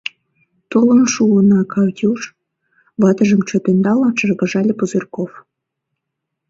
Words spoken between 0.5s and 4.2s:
—Толын шуынна, Катюш,— ватыжым чот ӧндалын,